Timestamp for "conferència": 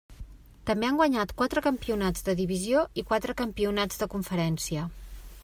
4.17-4.89